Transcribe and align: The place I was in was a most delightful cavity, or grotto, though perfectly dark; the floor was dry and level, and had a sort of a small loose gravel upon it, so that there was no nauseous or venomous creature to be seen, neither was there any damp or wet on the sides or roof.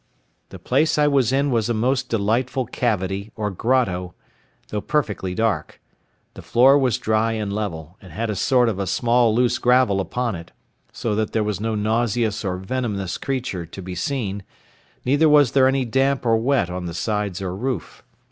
The 0.49 0.57
place 0.57 0.97
I 0.97 1.05
was 1.07 1.31
in 1.31 1.51
was 1.51 1.69
a 1.69 1.75
most 1.75 2.09
delightful 2.09 2.65
cavity, 2.65 3.31
or 3.35 3.51
grotto, 3.51 4.15
though 4.69 4.81
perfectly 4.81 5.35
dark; 5.35 5.79
the 6.33 6.41
floor 6.41 6.75
was 6.75 6.97
dry 6.97 7.33
and 7.33 7.53
level, 7.53 7.99
and 8.01 8.11
had 8.11 8.31
a 8.31 8.35
sort 8.35 8.67
of 8.67 8.79
a 8.79 8.87
small 8.87 9.35
loose 9.35 9.59
gravel 9.59 10.01
upon 10.01 10.33
it, 10.33 10.53
so 10.91 11.13
that 11.13 11.33
there 11.33 11.43
was 11.43 11.61
no 11.61 11.75
nauseous 11.75 12.43
or 12.43 12.57
venomous 12.57 13.19
creature 13.19 13.67
to 13.67 13.81
be 13.83 13.93
seen, 13.93 14.41
neither 15.05 15.29
was 15.29 15.51
there 15.51 15.67
any 15.67 15.85
damp 15.85 16.25
or 16.25 16.35
wet 16.35 16.71
on 16.71 16.87
the 16.87 16.95
sides 16.95 17.39
or 17.39 17.55
roof. 17.55 18.01